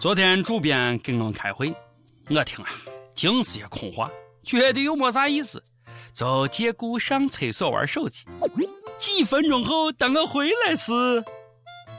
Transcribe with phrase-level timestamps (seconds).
[0.00, 1.74] 昨天主编给我们开会，
[2.30, 2.70] 我听啊，
[3.14, 4.10] 尽是些空话，
[4.42, 5.62] 觉得又没啥意思，
[6.14, 8.24] 就借故上厕所玩手机。
[8.96, 11.22] 几分钟后，等我回来时，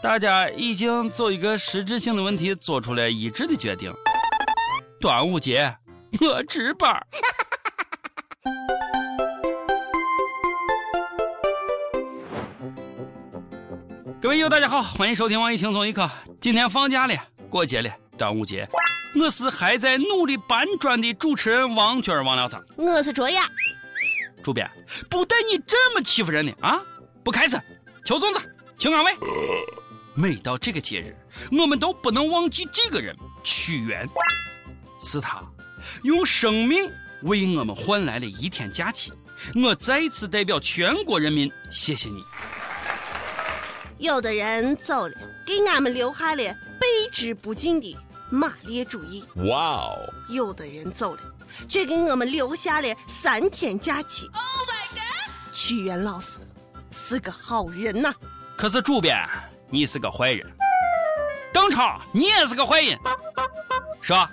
[0.01, 3.93] 大家已经就一个实质性的问题做出了一致的决定：
[4.99, 5.77] 端午节
[6.21, 7.05] 我值班。
[14.19, 16.09] 各位友，大家好，欢迎收听网易轻松一刻。
[16.39, 17.13] 今天放假了，
[17.51, 18.65] 过节了，端午节。
[19.13, 22.57] 我是还在努力搬砖的主持人王娟王聊子。
[22.77, 23.45] 我是卓雅。
[24.41, 24.71] 主编，
[25.09, 26.81] 不带你这么欺负人的啊！
[27.25, 27.59] 不开始，
[28.05, 28.39] 求粽子，
[28.79, 29.11] 求安慰。
[30.15, 31.13] 每到这个节日，
[31.51, 34.07] 我们都不能忘记这个人屈原，
[35.01, 35.43] 是他
[36.03, 36.89] 用生命
[37.23, 39.11] 为我们换来了一天假期。
[39.61, 42.23] 我再次代表全国人民，谢谢你。
[43.97, 45.13] 有的人走了，
[45.45, 46.55] 给俺们留下了备
[47.11, 47.97] 之不尽的
[48.29, 49.23] 马列主义。
[49.47, 49.97] 哇哦！
[50.29, 51.21] 有的人走了，
[51.67, 54.25] 却给我们留下了三天假期。
[54.27, 55.53] Oh my god！
[55.53, 56.39] 屈原老师
[56.91, 58.13] 是个好人呐。
[58.55, 59.17] 可是主编，
[59.69, 60.49] 你是个坏人。
[61.53, 62.97] 邓超，你也是个坏人。
[64.01, 64.27] 说，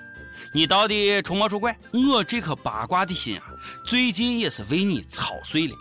[0.55, 1.75] 你到底出没出轨？
[1.93, 3.45] 我这颗八卦的心啊，
[3.85, 5.77] 最近也是为你操碎了。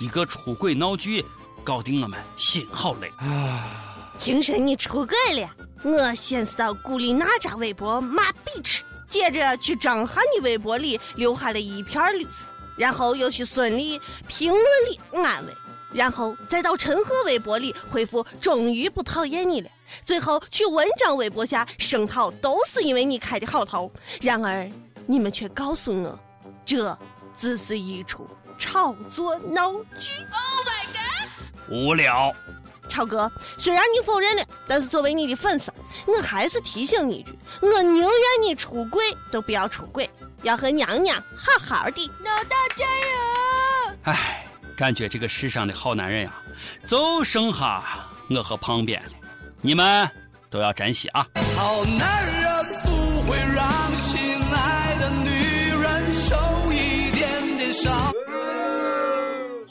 [0.00, 1.24] 一个出轨闹剧。
[1.64, 3.62] 搞得我们心好累啊！
[4.18, 5.50] 听说你出轨了，
[5.82, 15.52] 我先是到古力娜扎微博骂比吃，接着去张翰的微博里留下了一片绿色，然后又去孙俪评论里安慰，
[15.92, 19.70] 然后再到陈赫微博里回复终于不讨厌你了，
[20.04, 23.90] 最后去文章微博下声讨都是因为你开的好头。
[24.20, 24.68] 然而
[25.06, 26.18] 你们却告诉我，
[26.64, 26.98] 这
[27.36, 30.10] 只是一出炒作闹剧。
[30.32, 31.72] Oh my god！
[31.72, 32.34] 无聊，
[32.88, 35.72] 超哥，虽然你否认了，但是作为你的粉丝，
[36.06, 38.10] 我还是提醒你一句：我宁愿
[38.42, 40.08] 你出轨都不要出轨，
[40.42, 42.10] 要和娘娘好好的。
[42.24, 43.96] 老大加油！
[44.04, 44.46] 哎，
[44.76, 46.32] 感觉这个世上的好男人呀，
[46.86, 47.82] 就剩下
[48.30, 49.10] 我和旁边了，
[49.60, 50.10] 你们
[50.50, 51.26] 都要珍惜啊！
[51.56, 55.30] 好男人不会让心爱的女
[55.80, 56.36] 人受
[56.72, 58.12] 一点点伤，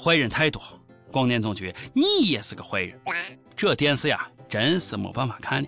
[0.01, 0.61] 坏人太多。
[1.11, 2.99] 广电总局，你也是个坏人。
[3.55, 5.67] 这电视呀，真是没办法看了。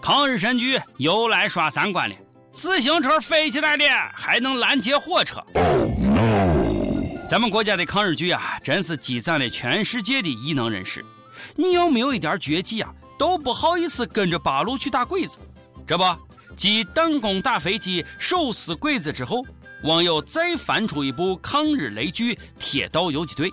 [0.00, 2.16] 抗日神剧又来刷三观了。
[2.52, 5.40] 自行车飞起来了，还能拦截火车。
[7.28, 11.04] 咱们国家的抗日剧啊，真是积攒了全世界的异能人士。
[11.54, 15.38] 你要没有一点绝技啊，都不好意思跟着八路去打鬼子。
[15.86, 16.04] 这不，
[16.56, 19.44] 继弹弓打飞机、手撕鬼子之后，
[19.84, 23.48] 网友再翻出一部抗日雷剧《铁道游击队》。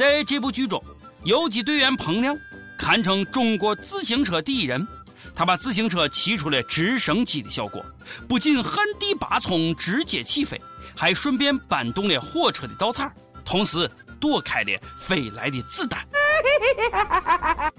[0.00, 0.82] 在这部剧中，
[1.24, 2.34] 游击队员彭亮
[2.78, 4.88] 堪称中国自行车第一人。
[5.34, 7.84] 他把自行车骑出了直升机的效果，
[8.26, 10.58] 不仅旱地拔葱直接起飞，
[10.96, 13.12] 还顺便搬动了火车的稻草，
[13.44, 16.02] 同时躲开了飞来的子弹。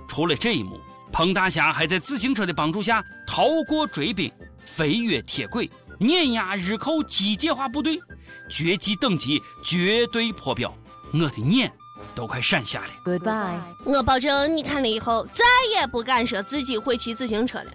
[0.08, 0.80] 除了这一幕，
[1.12, 4.32] 彭大侠还在自行车的帮助下逃过追兵，
[4.64, 5.68] 飞越铁轨，
[6.00, 8.00] 碾压日寇机械化部队，
[8.48, 10.72] 绝技等级绝对破表。
[11.14, 11.74] 我的眼！
[12.14, 12.90] 都快闪瞎了。
[13.06, 15.44] Goodbye，我保证你看了以后再
[15.76, 17.72] 也不敢说自己会骑自行车了。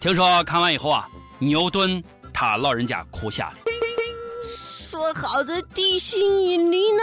[0.00, 1.08] 听说看完以后啊，
[1.38, 2.02] 牛顿
[2.32, 3.56] 他老人家哭瞎了。
[4.46, 7.02] 说好的地心引力呢？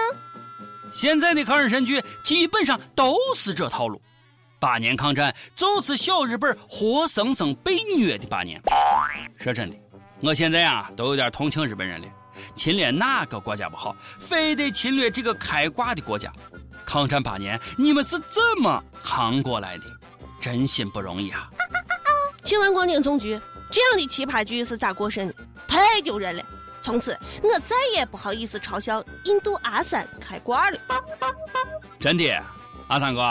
[0.93, 4.01] 现在的抗日神剧基本上都是这套路。
[4.59, 8.61] 八年抗战就是小日本活生生被虐的八年。
[9.37, 9.75] 说真的，
[10.21, 12.07] 我现在啊都有点同情日本人了。
[12.55, 16.31] 侵略哪个国家不好，非得侵略这个开挂的国家？
[16.85, 19.83] 抗战八年，你们是怎么扛过来的？
[20.41, 21.49] 真心不容易啊！
[22.43, 23.39] 请问广电总局，
[23.71, 25.33] 这样的奇葩剧是咋过审的？
[25.67, 26.43] 太丢人了！
[26.81, 30.77] 从此我再也不好意思嘲笑印度阿三开挂了。
[31.99, 32.43] 真的，
[32.87, 33.21] 阿三哥，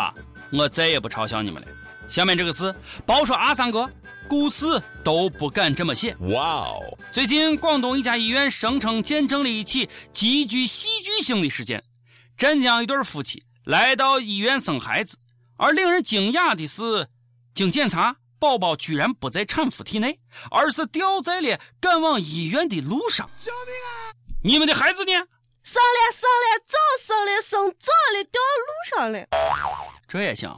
[0.53, 1.69] 我再也不嘲笑你们了。
[2.09, 2.73] 下面这个事，
[3.05, 3.91] 报说阿三哥。
[4.31, 6.15] 故事都不敢这么写。
[6.21, 6.97] 哇哦！
[7.13, 11.83] 最近广东一家医院声称见证了一起极具戏剧性的事件：
[12.37, 15.19] 镇江一对夫妻来到医院生孩子，
[15.57, 17.09] 而令人惊讶的是，
[17.57, 20.21] 经检查，宝宝居然不在产妇体内，
[20.53, 23.29] 而是掉在了赶往医院的路上。
[23.45, 24.15] 救命啊！
[24.45, 25.11] 你们的孩子呢？
[25.65, 29.27] 生了，生了，早生了，生早了，掉路上了。
[30.07, 30.49] 这也行。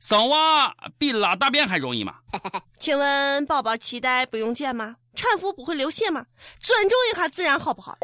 [0.00, 2.14] 生娃比拉大便还容易吗？
[2.80, 4.96] 请问宝宝脐带不用剪吗？
[5.14, 6.24] 产妇不会流血吗？
[6.58, 7.94] 尊重一下自然好不好？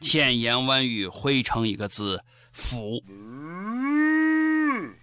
[0.00, 2.22] 千言万语汇成一个字：
[2.52, 3.00] 福。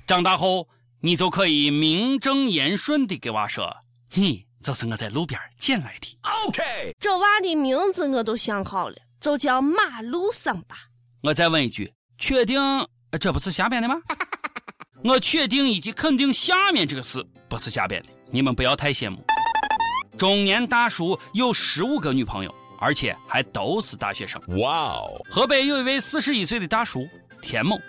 [0.06, 0.68] 长大后，
[1.01, 3.74] 你就可以名正言顺地给娃说
[4.15, 6.18] ：“你就是我在路边捡来的。
[6.47, 10.75] OK，这娃的名字我都想好了，就叫马路桑吧。
[11.24, 12.59] 我再问一句，确定
[13.19, 13.95] 这不是瞎编的吗？
[15.06, 19.24] 我确定以及肯定下面这个事不是瞎编的，你们不要太羡慕。
[20.18, 24.42] 中年大叔有十五个女朋友，而且还都是大学生。
[24.57, 25.24] 哇哦！
[25.30, 27.07] 河北有一位四十一岁的大叔
[27.40, 27.80] 田某，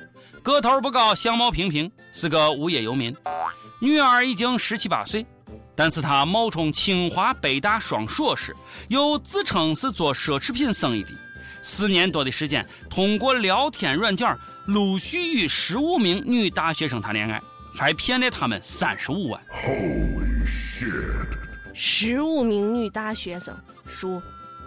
[0.42, 3.16] 个头不高，相貌平平，是个无业游民，
[3.80, 5.24] 女儿已经十七八岁，
[5.74, 8.54] 但是他冒充清华北大双硕士，
[8.88, 11.08] 又自称是做奢侈品生意的，
[11.62, 14.36] 四年多的时间，通过聊天软件
[14.66, 17.40] 陆续与十五名女大学生谈恋爱，
[17.72, 19.40] 还骗了他们三十五万。
[19.48, 21.28] Holy shit！
[21.72, 24.20] 十五名女大学生，叔，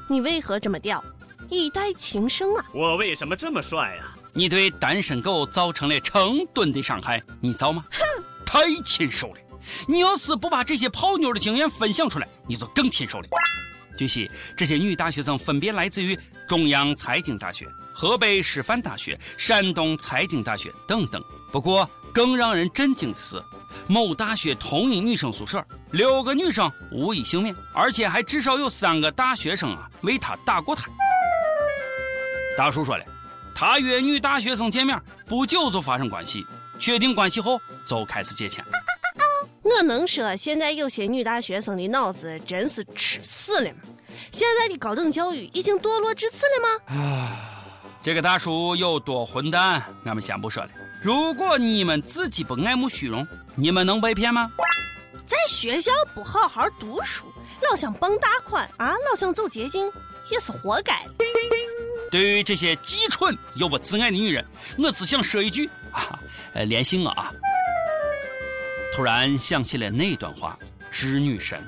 [0.07, 1.03] 你为何这么吊？
[1.49, 2.65] 一代情圣啊！
[2.73, 4.15] 我为什么这么帅啊？
[4.31, 7.83] 你对单身狗造成了成吨的伤害，你造吗？
[7.91, 9.39] 哼， 太禽兽了！
[9.85, 13.27] 你要是不把这些泡妞的经验分享出来，你就更禽兽了。
[13.99, 16.17] 据悉，这些女大学生分别来自于
[16.47, 21.21] 中央财经大学、河北师范大学、山东财经大学等等。
[21.51, 23.43] 不过，更让人震惊的是。
[23.87, 25.61] 某大学同一女生宿舍，
[25.91, 30.89] 六个女生无一幸免，而且还至少有三个大学生啊为他打过胎。
[32.57, 33.03] 大叔说了，
[33.53, 34.97] 他约女大学生见面，
[35.27, 36.45] 不久就发生关系，
[36.79, 38.63] 确定关系后就开始借钱。
[39.61, 43.79] 我能说现在有些女大学生的脑子真是吃死了吗？
[44.31, 46.95] 现在的高等教育已经堕落至此了吗？
[46.95, 47.37] 啊，
[48.01, 50.69] 这个大叔有多混蛋，俺们先不说了。
[51.01, 53.25] 如果你们自己不爱慕虚荣，
[53.55, 54.51] 你们能被骗吗？
[55.25, 57.25] 在学校不好好读书，
[57.69, 59.85] 老想傍大款啊，老想走捷径，
[60.31, 61.05] 也是活该。
[62.11, 64.43] 对于这些既蠢又不自爱的女人，
[64.77, 66.19] 我只想说一句啊，
[66.53, 67.31] 呃，联系我啊！
[68.93, 70.57] 突然想起了那段话：
[70.91, 71.61] 织女神。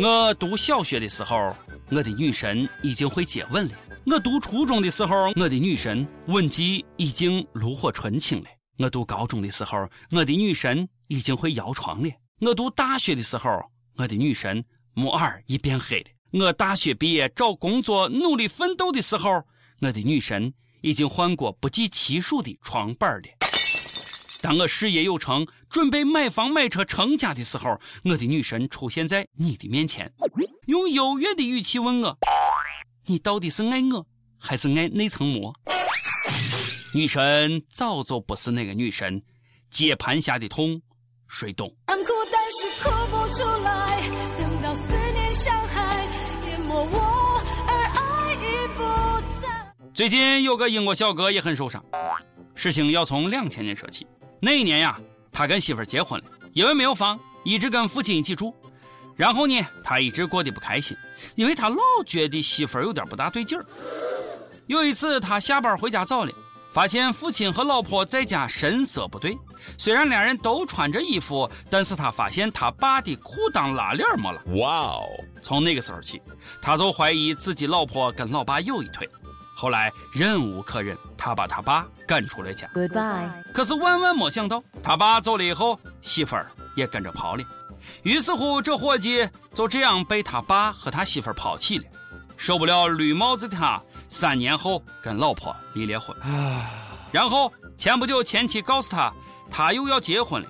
[0.00, 1.52] 我读小学的时候，
[1.90, 3.72] 我的女神已经会接吻了。
[4.06, 8.46] 我读初中的时候，我的女神吻技已经炉火纯青了；
[8.78, 12.08] 我读高中的时候，我的女神已经会摇床了；
[12.40, 13.50] 我读大学的时候，
[13.96, 14.64] 我的女神
[14.94, 19.42] 木耳已变黑了；我大学毕业找工作努力奋斗的时候，
[19.80, 23.28] 我的女神已经换过不计其数的床板了。
[24.40, 30.12] 当我事业有成，准备买房买车成家的时候，我的女神出现在你的面前，
[30.66, 32.18] 用优越的语气问我。
[33.06, 34.06] 你到底是爱我，
[34.38, 35.54] 还是爱那层膜？
[36.92, 39.22] 女神早就不是那个女神，
[39.70, 40.80] 接盘侠的痛，
[41.28, 41.74] 谁懂？
[49.94, 51.84] 最近有个英国小哥也很受伤，
[52.54, 54.06] 事情要从两千年说起。
[54.40, 54.98] 那一年呀，
[55.38, 58.52] 他跟媳妇儿结婚了，因为没有房，一直跟父亲一起住。
[59.14, 60.96] 然后呢，他一直过得不开心，
[61.36, 63.64] 因为他老觉得媳妇儿有点不大对劲儿。
[64.66, 66.32] 有一次，他下班回家早了，
[66.72, 69.38] 发现父亲和老婆在家神色不对。
[69.76, 74.42] 虽然两人都穿着衣服，但是他发现他爸的裤裆拉链没了。
[74.56, 75.04] 哇哦！
[75.40, 76.20] 从那个时候起，
[76.60, 79.08] 他就怀疑自己老婆跟老爸有一腿。
[79.60, 82.70] 后来忍无可忍，他把他爸赶出了家。
[82.72, 83.28] Goodbye。
[83.52, 87.42] 可是万万没想到，他爸走了以后，媳妇儿也跟着跑了。
[88.04, 91.84] 于是乎，这伙计就这样被他爸和他媳妇儿抛弃了。
[92.36, 96.16] 受不了绿帽子的他，三年后跟老婆离了婚。
[97.10, 99.12] 然后前不久，前妻告诉他，
[99.50, 100.48] 他又要结婚了。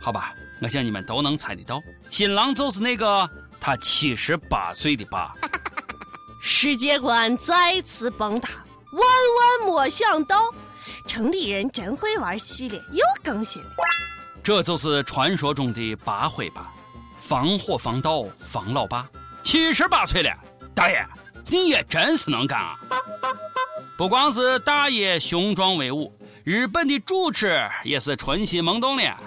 [0.00, 5.32] 好吧，我想你们都能猜得到，新郎就是那个他七十八岁的爸。
[6.48, 8.52] 世界观再次崩塌，
[8.92, 10.36] 万万没想到，
[11.04, 13.70] 城里人真会玩系列又更新了。
[14.44, 16.72] 这就是传说中的八回八，
[17.18, 19.08] 防火防盗防老爸，
[19.42, 20.30] 七十八岁了，
[20.72, 21.04] 大爷
[21.48, 22.78] 你也真是能干啊！
[23.98, 29.18] 不光是大爷雄壮威武，日本的主持也是春心萌动了。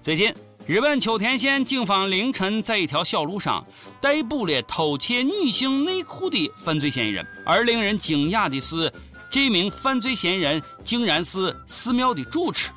[0.00, 0.34] 最近，
[0.70, 3.66] 日本秋田县警方凌晨在一条小路上
[4.00, 8.92] 逮捕了偷窃女性内裤的犯罪嫌疑人，而令人惊讶的是，
[9.28, 12.68] 这名犯罪嫌疑人竟然是寺庙的主持。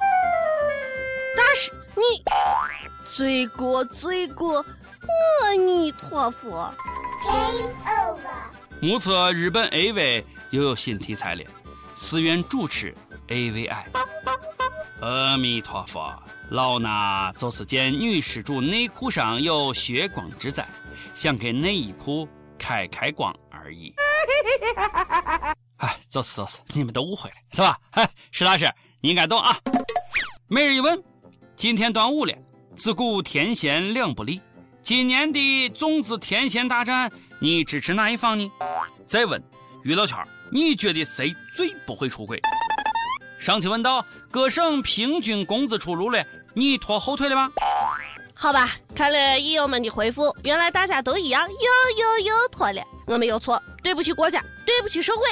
[1.37, 2.23] 大师你
[3.05, 6.73] 罪过罪过，阿弥陀佛。
[8.79, 11.43] 目测日本 AV 又有新题材了，
[11.93, 12.91] 寺院主持
[13.27, 13.83] AVI。
[15.03, 16.17] 阿弥陀佛，
[16.49, 20.65] 老衲就是见女施主内裤上有血光之灾，
[21.13, 22.25] 想给内衣裤
[22.57, 23.93] 开开光而已。
[25.75, 27.77] 哎，就是就是，你们都误会了是吧？
[27.91, 28.65] 哎，石老师，
[29.01, 29.53] 你应该懂啊。
[30.47, 31.03] 每日一问。
[31.57, 32.33] 今天端午了，
[32.73, 34.39] 自古天仙两不离，
[34.81, 38.49] 今年的粽子天仙大战，你支持哪一方呢？
[39.05, 39.41] 再问
[39.83, 40.17] 娱乐圈，
[40.49, 42.41] 你觉得谁最不会出轨？
[43.43, 47.51] 上期问到各省平均工资出炉了，你拖后腿了吗？
[48.33, 51.57] 好吧，看了益友们的回复，原来大家都一样，又
[52.01, 52.81] 又又拖了。
[53.05, 55.23] 我没有错，对不起国家，对不起社会。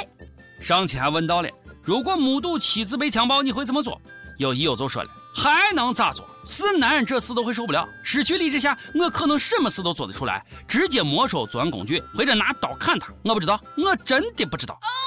[0.60, 1.48] 上期还问到了，
[1.82, 3.98] 如果目睹妻子被强暴，你会怎么做？
[4.36, 6.28] 有益友就说了，还能咋做？
[6.44, 7.88] 是男人这事都会受不了。
[8.02, 13.10] 失去理智下，我可能什么事都做得出来，直接没收作案工具，或者拿刀砍他。
[13.24, 14.74] 我不知道，我真的不知道。
[14.82, 15.01] Oh！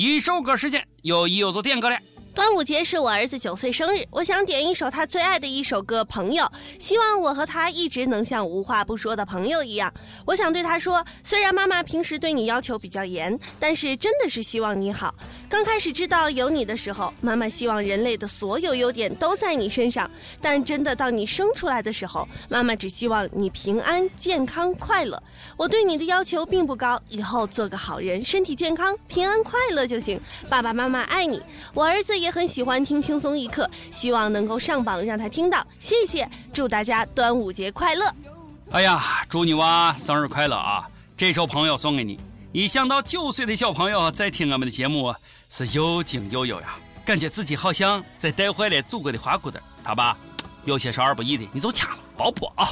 [0.00, 1.98] 一收割时间，有益友就点歌了。
[2.38, 6.44] 端午节是我儿子九岁生日，我想点一首他最爱的一首歌《朋友》，
[6.78, 9.92] 希望我和他一直能像无话不说的朋友一样。
[10.24, 15.12] 我想对他说，虽然妈妈平时对你要求比较严，但是真的是希望你好。
[15.48, 20.08] 刚开始知道有你的时候，妈妈希望人类的所有优点都在你身上，
[20.40, 25.20] 但真的到你生出来的时候，妈妈只希望你平安、健康、快乐。
[25.56, 30.20] 我对你的要求并不高，以后做个好人，身体健康、平安快乐就行。
[30.48, 31.42] 爸爸妈妈爱你，
[31.74, 32.27] 我儿子也。
[32.28, 35.66] 也很喜欢听轻松一刻，希望能够上榜，让他听到。
[35.78, 38.04] 谢谢，祝大家端午节快乐！
[38.70, 40.86] 哎呀，祝你娃生日快乐啊！
[41.16, 42.20] 这首朋友送给你。
[42.52, 45.14] 一想到九岁的小朋友在听我们的节目，
[45.48, 49.58] 是又惊又忧呀，感觉自己好像在带坏了祖国的花骨朵。
[49.82, 50.14] 他吧，
[50.66, 52.68] 有些少儿不宜的，你就掐了，包破啊！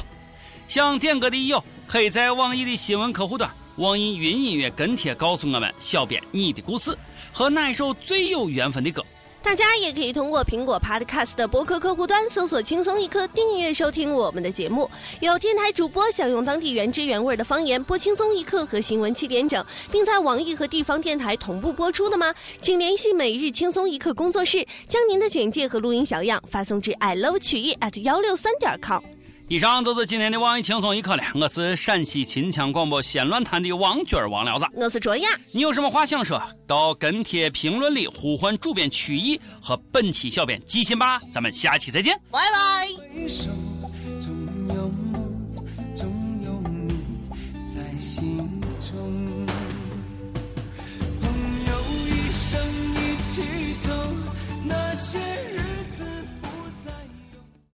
[0.67, 6.95] 想点歌的友，可以在网易的新闻客户端、网易云音乐跟帖告诉我们小编你的故事
[7.33, 9.03] 和哪一首最有缘分的歌。
[9.41, 14.89] 大家也可以通过苹果 Podcast 的博客客户端搜索“轻松一刻”，订阅收听我们的节目。
[15.21, 22.33] 有电台主播想用当地原汁原味的方言播“轻松一刻”和新闻七点整，并在网易和地方电台同步播出的吗？
[22.61, 29.16] 请联系每日轻松一刻工作室，将您的简介和录音小样发送至 i love 曲艺 at 幺六三点 com。
[29.49, 31.23] 以上就是今天的网易轻松一刻了。
[31.33, 35.29] 我是陕西秦腔广播西安论坛的王军儿王聊子，我是卓雅。
[35.53, 36.41] 你有什么话想说？
[36.67, 41.17] 到跟帖评论里呼唤主编曲艺和本期小编季辛巴。
[41.31, 43.66] 咱们下期再见，拜拜。